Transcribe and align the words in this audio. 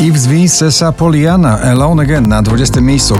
Yves 0.00 0.26
Vinces 0.26 0.84
Poliana 0.96 1.60
Alone 1.62 2.02
Again 2.02 2.28
na 2.28 2.42
20 2.42 2.80
miejscu. 2.80 3.14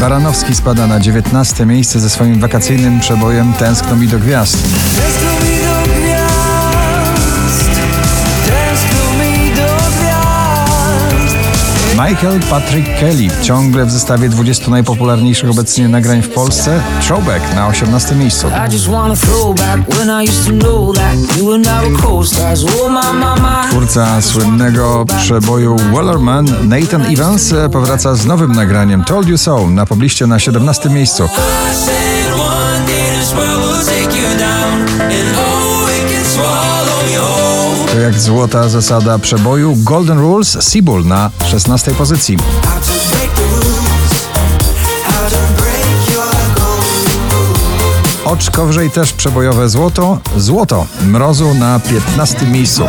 Baranowski 0.00 0.54
spada 0.54 0.86
na 0.86 1.00
19 1.00 1.66
miejsce 1.66 2.00
ze 2.00 2.10
swoim 2.10 2.40
wakacyjnym 2.40 3.00
przebojem. 3.00 3.52
Tęskno 3.52 3.96
mi 3.96 4.08
do 4.08 4.18
gwiazd 4.18 4.58
Michael 11.94 12.40
Patrick 12.50 13.00
Kelly 13.00 13.28
ciągle 13.42 13.86
w 13.86 13.90
zestawie 13.90 14.28
20 14.28 14.70
najpopularniejszych 14.70 15.50
obecnie 15.50 15.88
nagrań 15.88 16.22
w 16.22 16.28
Polsce. 16.28 16.80
Throwback 17.00 17.54
na 17.54 17.68
18 17.68 18.14
miejscu. 18.14 18.46
Oh 18.46 18.68
Twórca 23.70 24.22
słynnego 24.22 25.04
przeboju 25.18 25.76
Wellerman, 25.76 26.46
Nathan 26.62 27.02
Evans, 27.02 27.52
e, 27.52 27.68
powraca 27.68 28.14
z 28.14 28.26
nowym 28.26 28.52
nagraniem 28.52 29.04
Told 29.04 29.28
You 29.28 29.38
So 29.38 29.70
na 29.70 29.86
pobliście 29.86 30.26
na 30.26 30.38
17 30.38 30.90
miejscu. 30.90 31.28
Jak 38.04 38.20
złota 38.20 38.68
zasada 38.68 39.18
przeboju 39.18 39.76
Golden 39.76 40.18
Rules 40.18 40.58
Seabull 40.60 41.06
na 41.06 41.30
16 41.50 41.94
pozycji. 41.94 42.36
Oczko 48.24 48.66
wrzej 48.66 48.90
też 48.90 49.12
przebojowe 49.12 49.68
złoto. 49.68 50.18
Złoto 50.36 50.86
mrozu 51.06 51.54
na 51.54 51.80
15 51.80 52.46
miejscu. 52.46 52.86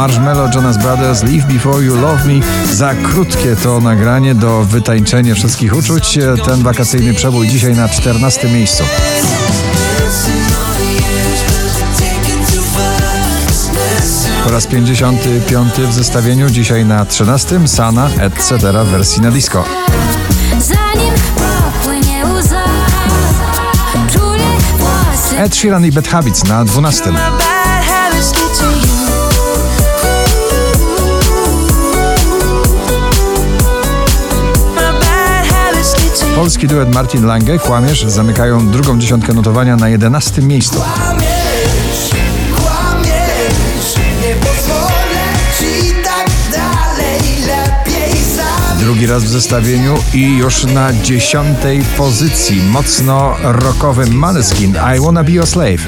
Marshmallow 0.00 0.48
Jonas 0.54 0.78
Brothers 0.78 1.22
Leave 1.22 1.46
Before 1.46 1.84
You 1.84 1.96
Love 1.96 2.24
Me. 2.24 2.40
Za 2.72 2.94
krótkie 2.94 3.56
to 3.56 3.80
nagranie 3.80 4.34
do 4.34 4.64
wytańczenia 4.64 5.34
wszystkich 5.34 5.76
uczuć. 5.76 6.18
Ten 6.44 6.62
wakacyjny 6.62 7.14
przebój 7.14 7.48
dzisiaj 7.48 7.74
na 7.74 7.88
14 7.88 8.48
miejscu. 8.48 8.84
Po 14.44 14.50
raz 14.50 14.66
55 14.66 15.72
w 15.72 15.92
zestawieniu, 15.92 16.50
dzisiaj 16.50 16.84
na 16.84 17.04
13 17.04 17.68
Sana 17.68 18.10
etc. 18.20 18.58
w 18.84 18.86
wersji 18.86 19.22
na 19.22 19.30
disco. 19.30 19.64
Ed 25.38 25.56
Sheeran 25.56 25.86
i 25.86 25.92
Bad 25.92 26.08
Habits 26.08 26.44
na 26.44 26.64
12. 26.64 27.12
Polski 36.40 36.66
duet 36.66 36.94
Martin 36.94 37.26
Lange, 37.26 37.58
Kłamiesz, 37.58 38.04
zamykają 38.04 38.68
drugą 38.68 38.98
dziesiątkę 38.98 39.32
notowania 39.32 39.76
na 39.76 39.88
11 39.88 40.42
miejscu. 40.42 40.80
Kłamiesz, 40.80 42.10
kłamiesz 42.56 43.94
Nie 44.22 44.34
pozwolę 44.34 45.24
ci 45.58 45.94
tak 46.04 46.30
dalej 46.52 47.20
Lepiej 47.46 48.24
sam 48.36 48.78
Drugi 48.78 49.06
raz 49.06 49.24
w 49.24 49.28
zestawieniu 49.28 49.98
i 50.14 50.36
już 50.36 50.64
na 50.64 50.92
dziesiątej 50.92 51.82
pozycji 51.96 52.62
mocno 52.62 53.36
rockowym 53.42 54.14
Maneskin 54.14 54.76
I 54.96 55.00
Wanna 55.00 55.24
Be 55.24 55.32
Your 55.32 55.46
Slave. 55.46 55.80
I 55.80 55.86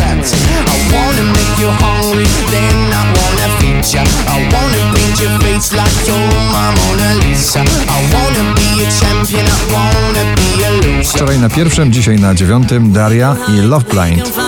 wanna 8.13 8.55
be 8.55 8.87
a 8.87 8.91
champion, 9.01 9.47
I 9.47 9.73
wanna. 9.73 9.92
Wczoraj 11.09 11.39
na 11.39 11.49
pierwszym, 11.49 11.93
dzisiaj 11.93 12.17
na 12.17 12.35
dziewiątym 12.35 12.93
Daria 12.93 13.37
i 13.49 13.61
Love 13.61 13.85
Blind. 13.91 14.37
No. 14.37 14.43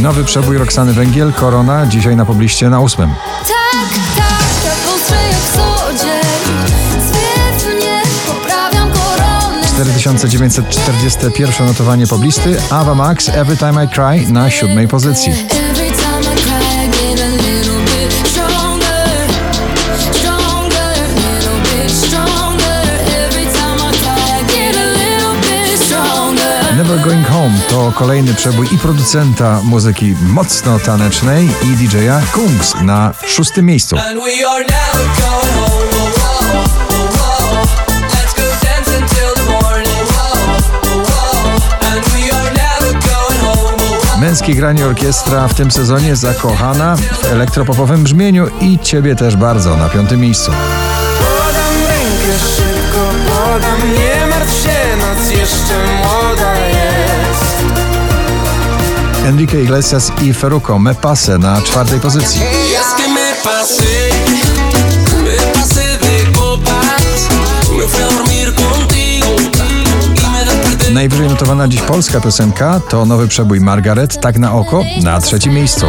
Nowy 0.00 0.24
przebój 0.24 0.58
Roxany 0.58 0.92
Węgiel, 0.92 1.32
Korona, 1.32 1.86
dzisiaj 1.86 2.16
na 2.16 2.24
pobliście 2.24 2.70
na 2.70 2.80
ósmym. 2.80 3.10
2941 10.12 11.66
notowanie 11.66 12.06
poblisty, 12.06 12.56
Ava 12.70 12.94
Max 12.94 13.28
Every 13.28 13.56
Time 13.56 13.84
I 13.84 13.88
Cry 13.88 14.32
na 14.32 14.50
siódmej 14.50 14.88
pozycji. 14.88 15.32
Never 26.76 27.00
Going 27.00 27.28
Home 27.28 27.54
to 27.68 27.92
kolejny 27.92 28.34
przebój 28.34 28.66
i 28.72 28.78
producenta 28.78 29.60
muzyki 29.62 30.14
mocno 30.22 30.78
tanecznej 30.78 31.48
i 31.62 31.76
DJ-a 31.76 32.20
Kungs 32.32 32.74
na 32.82 33.12
szóstym 33.26 33.66
miejscu. 33.66 33.96
Oh, 44.34 44.40
oh. 44.40 44.44
Męskie 44.44 44.54
granie 44.54 44.86
orkiestra 44.86 45.48
w 45.48 45.54
tym 45.54 45.70
sezonie 45.70 46.16
zakochana 46.16 46.96
w 46.96 47.24
elektropopowym 47.24 48.04
brzmieniu 48.04 48.46
i 48.60 48.78
ciebie 48.78 49.16
też 49.16 49.36
bardzo 49.36 49.76
na 49.76 49.88
piątym 49.88 50.20
miejscu. 50.20 50.52
Podam 51.18 51.74
rękę 51.88 52.38
szybko, 52.56 53.10
podam, 53.28 53.92
nie 53.94 54.26
martw 54.26 54.62
się, 54.62 54.96
noc 54.96 55.30
jeszcze 55.30 55.74
młoda 55.96 56.54
jest. 56.68 57.56
Enrique 59.26 59.62
Iglesias 59.62 60.12
i 60.22 60.34
Ferruco 60.34 60.78
Me 60.78 60.94
Pase 60.94 61.38
na 61.38 61.62
czwartej 61.62 62.00
pozycji. 62.00 62.42
Najwyżej 70.94 71.28
notowana 71.28 71.68
dziś 71.68 71.80
polska 71.80 72.20
piosenka 72.20 72.80
to 72.88 73.06
nowy 73.06 73.28
przebój 73.28 73.60
Margaret, 73.60 74.20
tak 74.20 74.38
na 74.38 74.52
oko, 74.52 74.84
na 75.02 75.20
trzecim 75.20 75.54
miejscu. 75.54 75.86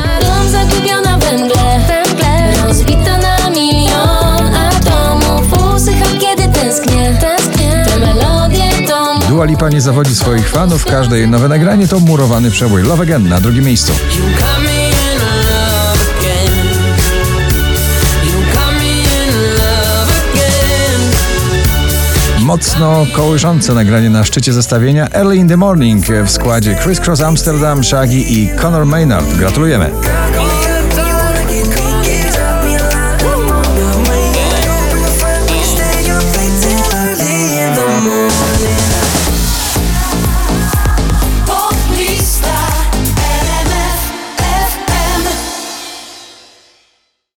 Dua 9.29 9.45
Lipa 9.45 9.69
nie 9.69 9.81
zawodzi 9.81 10.15
swoich 10.15 10.49
fanów, 10.49 10.85
każde 10.85 11.17
jej 11.17 11.27
nowe 11.27 11.47
nagranie 11.47 11.87
to 11.87 11.99
murowany 11.99 12.51
przebój 12.51 12.83
Love 12.83 13.03
Again 13.03 13.29
na 13.29 13.41
drugim 13.41 13.63
miejscu. 13.63 13.91
mocno 22.55 23.05
kołyszące 23.13 23.73
nagranie 23.73 24.09
na 24.09 24.23
szczycie 24.23 24.53
zestawienia 24.53 25.07
Early 25.13 25.35
in 25.35 25.49
the 25.49 25.57
Morning 25.57 26.05
w 26.25 26.31
składzie 26.31 26.75
Chris 26.83 26.99
Cross 26.99 27.21
Amsterdam, 27.21 27.83
Shaggy 27.83 28.17
i 28.17 28.49
Conor 28.57 28.85
Maynard. 28.85 29.37
Gratulujemy! 29.37 29.91